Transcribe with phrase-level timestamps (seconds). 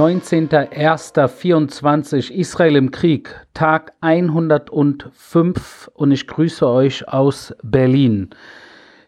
[0.00, 8.30] 19.01.24 Israel im Krieg, Tag 105 und ich grüße euch aus Berlin.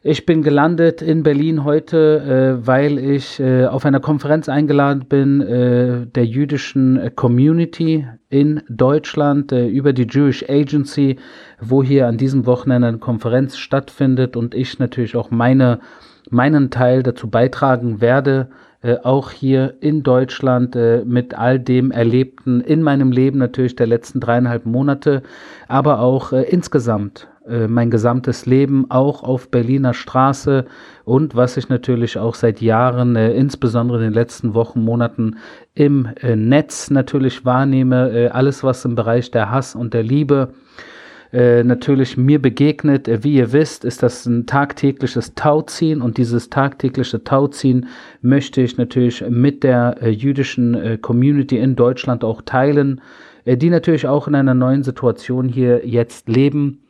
[0.02, 5.40] Ich bin gelandet in Berlin heute, äh, weil ich äh, auf einer Konferenz eingeladen bin
[5.40, 11.16] äh, der jüdischen Community in Deutschland äh, über die Jewish Agency,
[11.58, 15.80] wo hier an diesem Wochenende eine Konferenz stattfindet und ich natürlich auch meine,
[16.28, 18.50] meinen Teil dazu beitragen werde,
[18.82, 23.86] äh, auch hier in Deutschland äh, mit all dem Erlebten in meinem Leben natürlich der
[23.86, 25.22] letzten dreieinhalb Monate,
[25.68, 30.64] aber auch äh, insgesamt äh, mein gesamtes Leben auch auf Berliner Straße
[31.04, 35.36] und was ich natürlich auch seit Jahren, äh, insbesondere in den letzten Wochen, Monaten
[35.74, 40.82] im Netz natürlich wahrnehme, alles was im Bereich der Hass und der Liebe äh,
[41.32, 43.08] natürlich mir begegnet.
[43.08, 47.86] Äh, wie ihr wisst, ist das ein tagtägliches Tauziehen und dieses tagtägliche Tauziehen
[48.20, 53.00] möchte ich natürlich mit der jüdischen Community in Deutschland auch teilen,
[53.46, 56.82] die natürlich auch in einer neuen Situation hier jetzt leben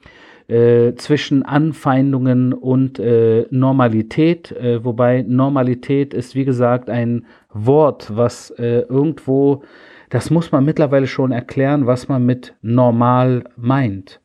[0.48, 8.50] äh, zwischen Anfeindungen und äh, Normalität, äh, wobei Normalität ist, wie gesagt, ein Wort, was
[8.50, 9.62] äh, irgendwo,
[10.10, 14.20] das muss man mittlerweile schon erklären, was man mit normal meint.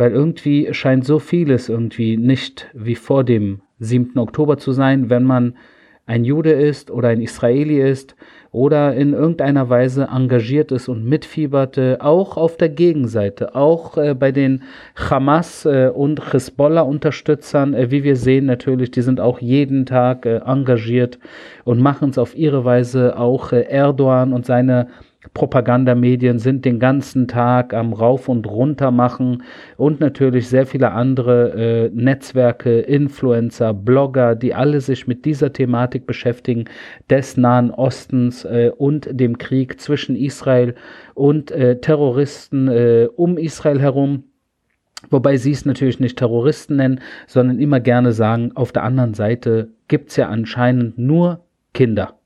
[0.00, 4.18] Weil irgendwie scheint so vieles irgendwie nicht wie vor dem 7.
[4.18, 5.58] Oktober zu sein, wenn man
[6.06, 8.16] ein Jude ist oder ein Israeli ist
[8.50, 14.32] oder in irgendeiner Weise engagiert ist und mitfiebert, auch auf der Gegenseite, auch äh, bei
[14.32, 14.62] den
[14.96, 20.38] Hamas äh, und Hezbollah-Unterstützern, äh, wie wir sehen natürlich, die sind auch jeden Tag äh,
[20.38, 21.18] engagiert
[21.64, 24.88] und machen es auf ihre Weise auch äh, Erdogan und seine
[25.34, 29.42] Propagandamedien sind den ganzen Tag am Rauf und Runter machen
[29.76, 36.06] und natürlich sehr viele andere äh, Netzwerke, Influencer, Blogger, die alle sich mit dieser Thematik
[36.06, 36.64] beschäftigen,
[37.10, 40.74] des Nahen Ostens äh, und dem Krieg zwischen Israel
[41.14, 44.24] und äh, Terroristen äh, um Israel herum.
[45.10, 49.68] Wobei sie es natürlich nicht Terroristen nennen, sondern immer gerne sagen, auf der anderen Seite
[49.88, 51.44] gibt es ja anscheinend nur
[51.74, 52.19] Kinder.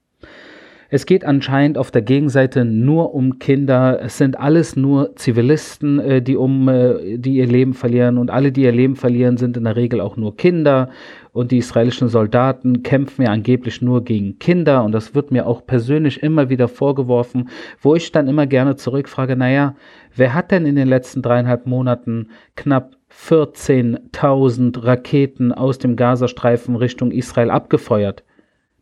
[0.91, 4.01] Es geht anscheinend auf der Gegenseite nur um Kinder.
[4.03, 8.19] Es sind alles nur Zivilisten, äh, die um, äh, die ihr Leben verlieren.
[8.19, 10.91] Und alle, die ihr Leben verlieren, sind in der Regel auch nur Kinder.
[11.33, 14.85] Und die israelischen Soldaten kämpfen ja angeblich nur gegen Kinder.
[14.85, 17.49] Und das wird mir auch persönlich immer wieder vorgeworfen,
[17.81, 19.75] wo ich dann immer gerne zurückfrage, naja,
[20.15, 27.11] wer hat denn in den letzten dreieinhalb Monaten knapp 14.000 Raketen aus dem Gazastreifen Richtung
[27.11, 28.23] Israel abgefeuert?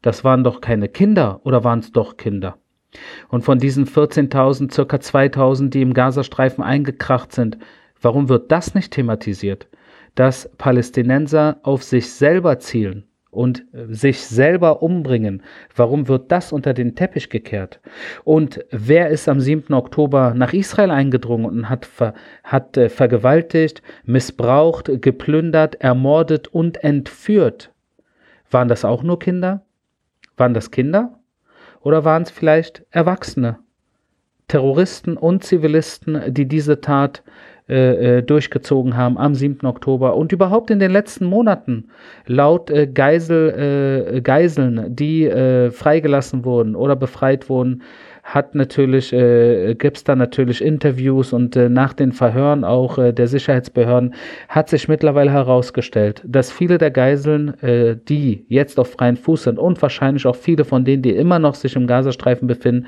[0.03, 2.59] Das waren doch keine Kinder oder waren es doch Kinder?
[3.29, 7.59] Und von diesen 14.000 circa 2.000, die im Gazastreifen eingekracht sind,
[8.01, 9.69] warum wird das nicht thematisiert?
[10.15, 15.43] Dass Palästinenser auf sich selber zielen und äh, sich selber umbringen.
[15.75, 17.81] Warum wird das unter den Teppich gekehrt?
[18.25, 19.73] Und wer ist am 7.
[19.73, 22.13] Oktober nach Israel eingedrungen und hat, ver,
[22.45, 27.73] hat äh, vergewaltigt, missbraucht, geplündert, ermordet und entführt?
[28.51, 29.65] Waren das auch nur Kinder?
[30.43, 31.21] Waren das Kinder
[31.83, 33.61] oder waren es vielleicht Erwachsene?
[34.49, 37.23] Terroristen und Zivilisten, die diese Tat
[37.69, 39.65] äh, äh durchgezogen haben am 7.
[39.65, 41.91] Oktober und überhaupt in den letzten Monaten
[42.27, 45.31] laut äh, Geisel, Geiseln, die
[45.71, 47.83] freigelassen wurden oder befreit wurden,
[48.23, 53.13] hat natürlich, äh, gibt es da natürlich Interviews und äh, nach den Verhören auch äh,
[53.13, 54.15] der Sicherheitsbehörden
[54.49, 59.59] hat sich mittlerweile herausgestellt, dass viele der Geiseln, äh, die jetzt auf freien Fuß sind
[59.59, 62.87] und wahrscheinlich auch viele von denen, die immer noch sich im Gazastreifen befinden,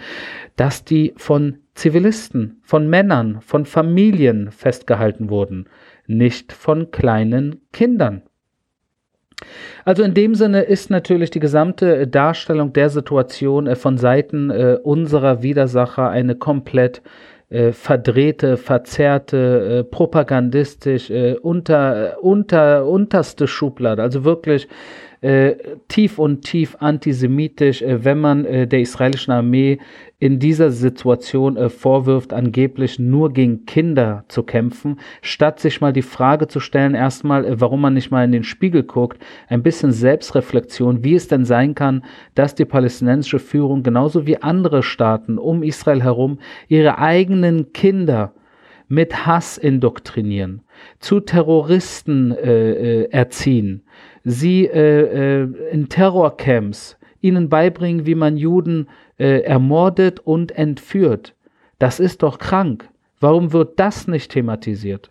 [0.55, 5.69] dass die von Zivilisten, von Männern, von Familien festgehalten wurden,
[6.07, 8.23] nicht von kleinen Kindern.
[9.85, 14.79] Also in dem Sinne ist natürlich die gesamte Darstellung der Situation äh, von Seiten äh,
[14.83, 17.03] unserer Widersacher eine komplett
[17.51, 21.11] äh, verdrehte, verzerrte, propagandistisch,
[21.43, 24.03] unter, unter, unterste Schublade.
[24.03, 24.67] Also wirklich
[25.25, 25.57] äh,
[25.89, 29.79] tief und tief antisemitisch, äh, wenn man äh, der israelischen Armee
[30.19, 36.03] in dieser Situation äh, vorwirft, angeblich nur gegen Kinder zu kämpfen, statt sich mal die
[36.03, 39.19] Frage zu stellen, erstmal, äh, warum man nicht mal in den Spiegel guckt,
[39.49, 42.05] ein bisschen Selbstreflexion, wie es denn sein kann,
[42.35, 46.39] dass die palästinensische Führung genauso wie andere Staaten um Israel herum
[46.69, 48.35] ihre eigenen Kinder
[48.89, 50.61] mit Hass indoktrinieren,
[50.99, 53.85] zu Terroristen äh, erziehen,
[54.25, 58.89] sie äh, äh, in Terrorcamps ihnen beibringen, wie man Juden
[59.19, 61.35] äh, ermordet und entführt.
[61.79, 62.89] Das ist doch krank.
[63.21, 65.11] Warum wird das nicht thematisiert?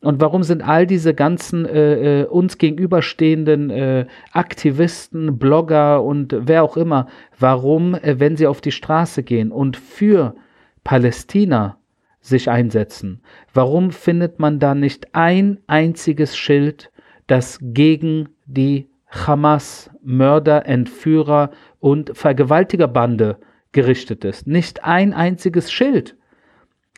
[0.00, 6.62] Und warum sind all diese ganzen äh, äh, uns gegenüberstehenden äh, Aktivisten, Blogger und wer
[6.62, 7.08] auch immer,
[7.38, 10.36] warum, äh, wenn sie auf die Straße gehen und für
[10.84, 11.78] Palästina
[12.20, 13.22] sich einsetzen,
[13.52, 16.92] warum findet man da nicht ein einziges Schild,
[17.26, 23.36] das gegen die Hamas, Mörder, Entführer und Vergewaltigerbande
[23.72, 24.46] gerichtet ist?
[24.46, 26.16] Nicht ein einziges Schild.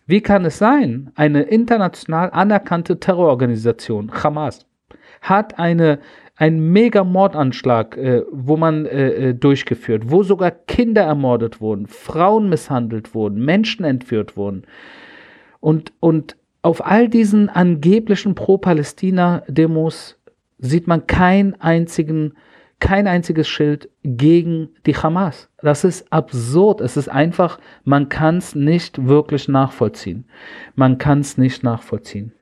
[0.07, 4.67] Wie kann es sein, eine international anerkannte Terrororganisation, Hamas,
[5.21, 6.01] hat eine,
[6.37, 13.15] einen Mega-Mordanschlag, äh, wo man äh, äh, durchgeführt, wo sogar Kinder ermordet wurden, Frauen misshandelt
[13.15, 14.65] wurden, Menschen entführt wurden.
[15.61, 20.20] Und, und auf all diesen angeblichen Pro-Palästina-Demos
[20.61, 22.35] sieht man keinen einzigen
[22.81, 25.49] kein einziges Schild gegen die Hamas.
[25.61, 26.81] Das ist absurd.
[26.81, 30.25] Es ist einfach, man kann es nicht wirklich nachvollziehen.
[30.75, 32.33] Man kann es nicht nachvollziehen.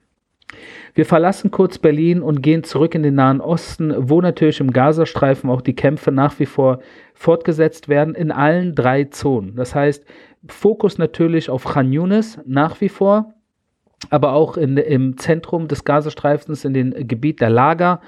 [0.94, 5.50] Wir verlassen kurz Berlin und gehen zurück in den Nahen Osten, wo natürlich im Gazastreifen
[5.50, 6.80] auch die Kämpfe nach wie vor
[7.14, 9.56] fortgesetzt werden, in allen drei Zonen.
[9.56, 10.04] Das heißt,
[10.46, 13.34] Fokus natürlich auf Khan Yunis nach wie vor,
[14.10, 18.00] aber auch in, im Zentrum des Gazastreifens, in dem Gebiet der Lager,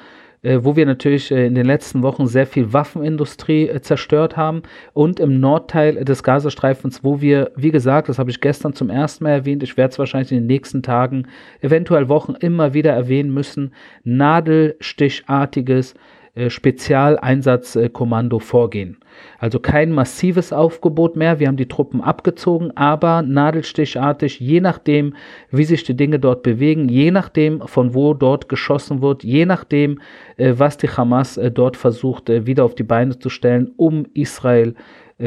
[0.43, 4.63] äh, wo wir natürlich äh, in den letzten Wochen sehr viel Waffenindustrie äh, zerstört haben.
[4.95, 9.25] Und im Nordteil des Gazastreifens, wo wir, wie gesagt, das habe ich gestern zum ersten
[9.25, 11.27] Mal erwähnt, ich werde es wahrscheinlich in den nächsten Tagen,
[11.61, 15.95] eventuell Wochen immer wieder erwähnen müssen, nadelstichartiges
[16.49, 18.99] Spezialeinsatzkommando vorgehen.
[19.39, 21.41] Also kein massives Aufgebot mehr.
[21.41, 25.15] Wir haben die Truppen abgezogen, aber nadelstichartig, je nachdem,
[25.51, 30.01] wie sich die Dinge dort bewegen, je nachdem, von wo dort geschossen wird, je nachdem,
[30.37, 34.75] äh, was die Hamas äh, dort versucht, wieder auf die Beine zu stellen, um Israel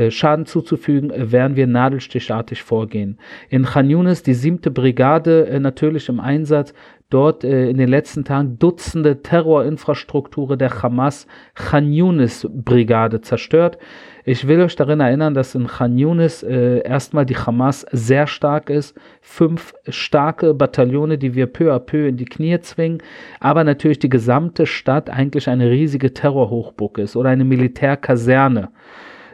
[0.09, 3.19] Schaden zuzufügen, werden wir nadelstichartig vorgehen.
[3.49, 6.73] In Khan Yunis, die siebte Brigade natürlich im Einsatz,
[7.13, 13.77] dort äh, in den letzten Tagen Dutzende Terrorinfrastrukturen der Hamas Khan Yunis Brigade zerstört.
[14.25, 18.69] Ich will euch daran erinnern, dass in Khan Yunis äh, erstmal die Hamas sehr stark
[18.69, 18.97] ist.
[19.21, 23.03] Fünf starke Bataillone, die wir peu à peu in die Knie zwingen.
[23.39, 28.69] Aber natürlich die gesamte Stadt eigentlich eine riesige Terrorhochburg ist oder eine Militärkaserne.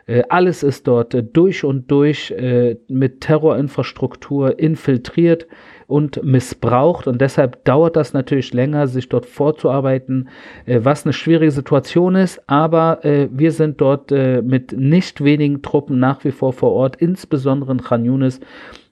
[0.10, 5.46] Äh, alles ist dort äh, durch und durch äh, mit Terrorinfrastruktur infiltriert
[5.90, 7.08] und missbraucht.
[7.08, 10.30] Und deshalb dauert das natürlich länger, sich dort vorzuarbeiten,
[10.68, 12.42] äh, was eine schwierige Situation ist.
[12.48, 16.98] Aber äh, wir sind dort äh, mit nicht wenigen Truppen nach wie vor vor Ort,
[16.98, 18.40] insbesondere in Khan Yunis,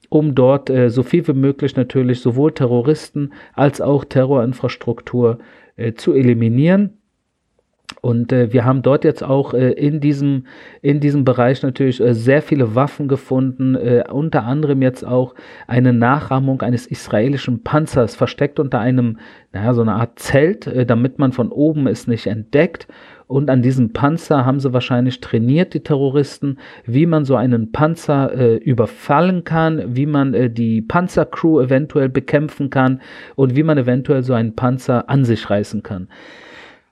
[0.10, 5.38] um dort äh, so viel wie möglich natürlich sowohl Terroristen als auch Terrorinfrastruktur
[5.76, 6.98] äh, zu eliminieren.
[8.02, 10.46] Und äh, wir haben dort jetzt auch äh, in, diesem,
[10.82, 15.34] in diesem Bereich natürlich äh, sehr viele Waffen gefunden, äh, unter anderem jetzt auch
[15.68, 19.18] eine Nachahmung eines israelischen Panzers, versteckt unter einem,
[19.52, 22.88] naja, so eine Art Zelt, äh, damit man von oben es nicht entdeckt.
[23.28, 28.34] Und an diesem Panzer haben sie wahrscheinlich trainiert, die Terroristen, wie man so einen Panzer
[28.34, 33.02] äh, überfallen kann, wie man äh, die Panzercrew eventuell bekämpfen kann
[33.36, 36.08] und wie man eventuell so einen Panzer an sich reißen kann.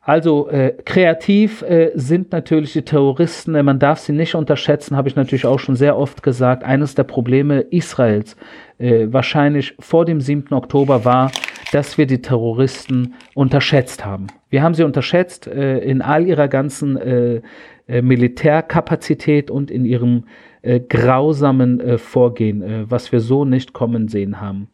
[0.08, 5.10] Also äh, kreativ äh, sind natürlich die Terroristen, äh, man darf sie nicht unterschätzen, habe
[5.10, 6.64] ich natürlich auch schon sehr oft gesagt.
[6.64, 8.38] Eines der Probleme Israels
[8.78, 10.54] äh, wahrscheinlich vor dem 7.
[10.54, 11.32] Oktober war,
[11.72, 14.28] dass wir die Terroristen unterschätzt haben.
[14.52, 17.42] Wir haben sie unterschätzt äh, in all ihrer ganzen äh,
[17.88, 20.26] äh, Militärkapazität und in ihrem
[20.62, 24.68] äh, grausamen äh, Vorgehen, äh, was wir so nicht kommen sehen haben.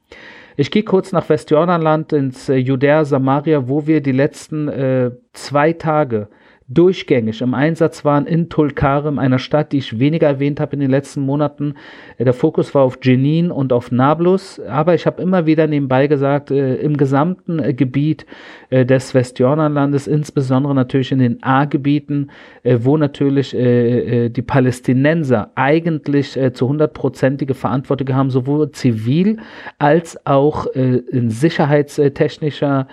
[0.61, 5.73] Ich gehe kurz nach Westjordanland ins äh, Judäa Samaria, wo wir die letzten äh, zwei
[5.73, 6.27] Tage
[6.73, 10.91] durchgängig im Einsatz waren in Tulkarem, einer Stadt, die ich weniger erwähnt habe in den
[10.91, 11.75] letzten Monaten.
[12.17, 16.07] Äh, der Fokus war auf Jenin und auf Nablus, aber ich habe immer wieder nebenbei
[16.07, 18.25] gesagt, äh, im gesamten äh, Gebiet
[18.69, 22.31] äh, des Westjordanlandes, insbesondere natürlich in den A-Gebieten,
[22.63, 29.37] äh, wo natürlich äh, die Palästinenser eigentlich zu hundertprozentige Verantwortung haben, sowohl zivil
[29.79, 32.87] als auch in sicherheitstechnischer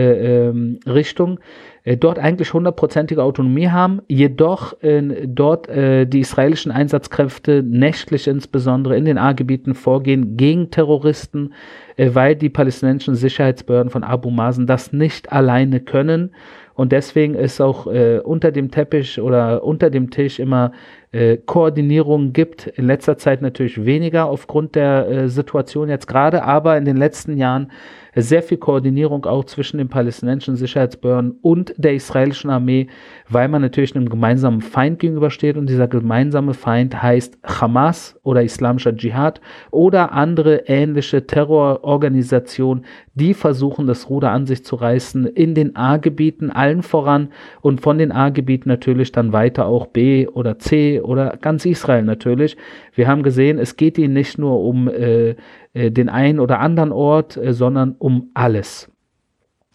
[0.00, 1.40] ähm, Richtung.
[1.84, 8.96] Äh, dort eigentlich hundertprozentige Autonomie haben, jedoch äh, dort äh, die israelischen Einsatzkräfte nächtlich insbesondere
[8.96, 11.52] in den A-Gebieten vorgehen gegen Terroristen,
[11.96, 16.30] äh, weil die palästinensischen Sicherheitsbehörden von Abu Mazen das nicht alleine können.
[16.74, 20.72] Und deswegen ist auch äh, unter dem Teppich oder unter dem Tisch immer
[21.14, 22.66] äh, Koordinierung gibt.
[22.66, 27.36] In letzter Zeit natürlich weniger aufgrund der äh, Situation jetzt gerade, aber in den letzten
[27.36, 27.70] Jahren
[28.16, 32.88] sehr viel Koordinierung auch zwischen den palästinensischen Sicherheitsbehörden und der israelischen Armee,
[33.28, 38.94] weil man natürlich einem gemeinsamen Feind gegenübersteht und dieser gemeinsame Feind heißt Hamas oder islamischer
[38.96, 39.40] Dschihad
[39.70, 46.50] oder andere ähnliche Terrororganisationen, die versuchen, das Ruder an sich zu reißen in den A-Gebieten,
[46.50, 47.28] allen voran
[47.62, 52.56] und von den A-Gebieten natürlich dann weiter auch B oder C oder ganz Israel natürlich.
[52.94, 55.36] Wir haben gesehen, es geht ihnen nicht nur um äh,
[55.74, 58.90] äh, den einen oder anderen Ort, äh, sondern um alles.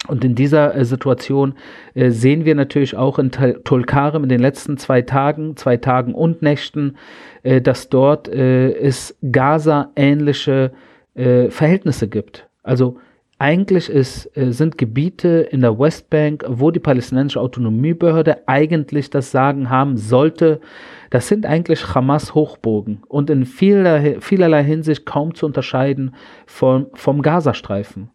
[0.08, 1.54] Und in dieser äh, Situation
[1.94, 6.40] äh, sehen wir natürlich auch in Tulkarem in den letzten zwei Tagen, zwei Tagen und
[6.42, 6.96] Nächten,
[7.42, 10.72] äh, dass dort äh, es Gaza-ähnliche
[11.12, 12.48] Verhältnisse gibt.
[12.62, 12.98] Also
[13.40, 19.96] eigentlich ist, sind Gebiete in der Westbank, wo die palästinensische Autonomiebehörde eigentlich das Sagen haben
[19.96, 20.60] sollte,
[21.08, 26.14] das sind eigentlich Hamas Hochburgen und in vieler, vielerlei Hinsicht kaum zu unterscheiden
[26.46, 28.10] vom, vom Gazastreifen.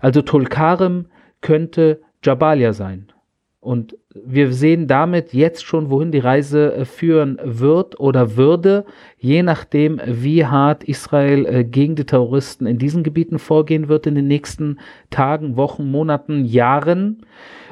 [0.00, 1.06] Also Tulkarem
[1.40, 3.12] könnte Jabalia sein.
[3.66, 8.84] Und wir sehen damit jetzt schon, wohin die Reise äh, führen wird oder würde,
[9.18, 14.14] je nachdem, wie hart Israel äh, gegen die Terroristen in diesen Gebieten vorgehen wird in
[14.14, 14.78] den nächsten
[15.10, 17.26] Tagen, Wochen, Monaten, Jahren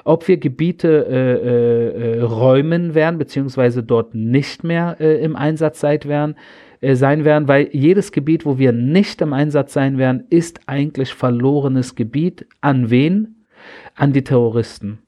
[0.07, 5.81] ob wir Gebiete äh, äh, äh, räumen werden, beziehungsweise dort nicht mehr äh, im Einsatz
[5.81, 6.35] sein werden,
[6.83, 11.95] sein werden, weil jedes Gebiet, wo wir nicht im Einsatz sein werden, ist eigentlich verlorenes
[11.95, 12.47] Gebiet.
[12.61, 13.47] An wen?
[13.95, 14.99] An die Terroristen.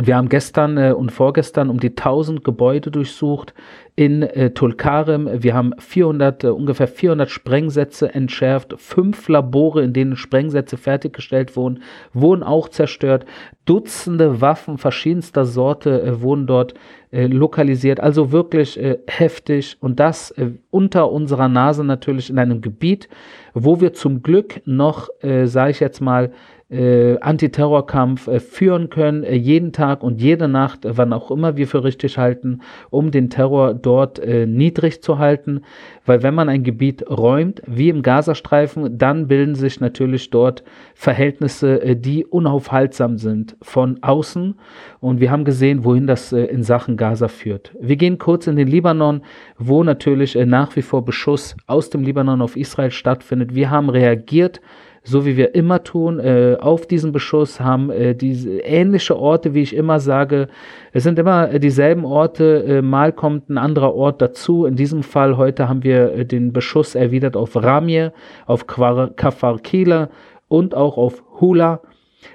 [0.00, 3.52] Wir haben gestern äh, und vorgestern um die 1000 Gebäude durchsucht
[3.94, 5.28] in äh, Tulkarem.
[5.42, 8.74] Wir haben 400, äh, ungefähr 400 Sprengsätze entschärft.
[8.78, 11.82] Fünf Labore, in denen Sprengsätze fertiggestellt wurden,
[12.14, 13.26] wurden auch zerstört.
[13.66, 16.72] Dutzende Waffen verschiedenster Sorte äh, wurden dort
[17.10, 18.00] äh, lokalisiert.
[18.00, 19.76] Also wirklich äh, heftig.
[19.80, 20.34] Und das
[20.70, 23.10] unter unserer Nase natürlich in einem Gebiet,
[23.52, 25.10] wo wir zum Glück noch,
[25.44, 26.32] sage ich jetzt mal,
[26.72, 31.56] äh, Antiterrorkampf äh, führen können, äh, jeden Tag und jede Nacht, äh, wann auch immer
[31.56, 32.60] wir für richtig halten,
[32.90, 35.62] um den Terror dort äh, niedrig zu halten.
[36.06, 40.64] Weil wenn man ein Gebiet räumt, wie im Gazastreifen, dann bilden sich natürlich dort
[40.94, 44.54] Verhältnisse, äh, die unaufhaltsam sind von außen.
[45.00, 47.72] Und wir haben gesehen, wohin das in Sachen Gaza führt.
[47.80, 49.22] Wir gehen kurz in den Libanon,
[49.58, 53.54] wo natürlich nach wie vor Beschuss aus dem Libanon auf Israel stattfindet.
[53.54, 54.60] Wir haben reagiert
[55.04, 59.62] so wie wir immer tun, äh, auf diesen Beschuss, haben äh, diese ähnliche Orte, wie
[59.62, 60.48] ich immer sage.
[60.92, 64.64] Es sind immer äh, dieselben Orte, äh, mal kommt ein anderer Ort dazu.
[64.64, 68.12] In diesem Fall heute haben wir äh, den Beschuss erwidert auf Ramje,
[68.46, 70.08] auf Kafar Kila
[70.48, 71.80] und auch auf Hula.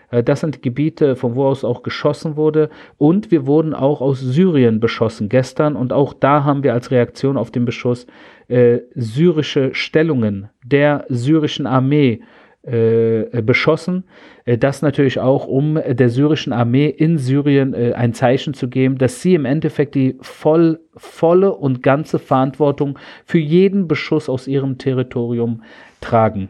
[0.09, 2.69] Das sind Gebiete, von wo aus auch geschossen wurde.
[2.97, 5.75] Und wir wurden auch aus Syrien beschossen gestern.
[5.75, 8.05] Und auch da haben wir als Reaktion auf den Beschuss
[8.47, 12.21] äh, syrische Stellungen der syrischen Armee
[12.69, 14.03] beschossen.
[14.45, 18.97] Äh, das natürlich auch, um der syrischen Armee in Syrien äh, ein Zeichen zu geben,
[18.97, 24.77] dass sie im Endeffekt die voll, volle und ganze Verantwortung für jeden Beschuss aus ihrem
[24.77, 25.63] Territorium
[26.01, 26.50] tragen.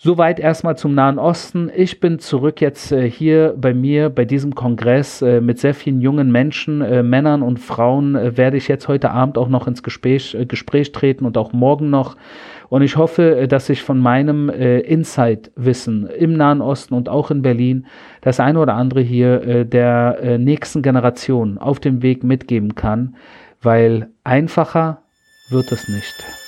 [0.00, 1.72] Soweit erstmal zum Nahen Osten.
[1.74, 6.00] Ich bin zurück jetzt äh, hier bei mir bei diesem Kongress äh, mit sehr vielen
[6.00, 8.14] jungen Menschen, äh, Männern und Frauen.
[8.14, 12.16] werde ich jetzt heute Abend auch noch ins Gespräch, Gespräch treten und auch morgen noch.
[12.68, 17.32] Und ich hoffe, äh, dass ich von meinem äh, Insight-Wissen im Nahen Osten und auch
[17.32, 17.86] in Berlin
[18.20, 23.16] das eine oder andere hier äh, der äh, nächsten Generation auf dem Weg mitgeben kann,
[23.62, 25.02] weil einfacher
[25.50, 26.47] wird es nicht.